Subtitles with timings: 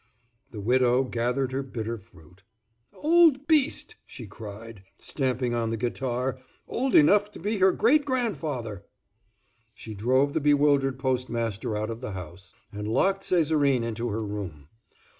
[0.49, 2.41] The widow gathered her bitter fruit.
[2.91, 8.83] "Old beast!" she cried, stamping on the guitar; "old enough to be her great grandfather!"
[9.75, 14.69] She drove the bewildered postmaster out of the house, and locked Césarine into her room.